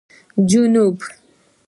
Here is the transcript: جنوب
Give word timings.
جنوب 0.49 0.97